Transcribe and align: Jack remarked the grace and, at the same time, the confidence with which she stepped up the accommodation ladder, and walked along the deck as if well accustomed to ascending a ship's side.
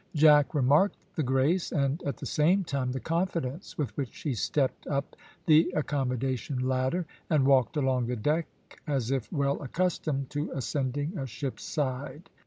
Jack 0.15 0.55
remarked 0.55 0.97
the 1.15 1.21
grace 1.21 1.71
and, 1.71 2.01
at 2.07 2.17
the 2.17 2.25
same 2.25 2.63
time, 2.63 2.91
the 2.91 2.99
confidence 2.99 3.77
with 3.77 3.95
which 3.95 4.11
she 4.11 4.33
stepped 4.33 4.87
up 4.87 5.15
the 5.45 5.71
accommodation 5.75 6.67
ladder, 6.67 7.05
and 7.29 7.45
walked 7.45 7.77
along 7.77 8.07
the 8.07 8.15
deck 8.15 8.47
as 8.87 9.11
if 9.11 9.31
well 9.31 9.61
accustomed 9.61 10.31
to 10.31 10.49
ascending 10.55 11.19
a 11.19 11.27
ship's 11.27 11.63
side. 11.65 12.31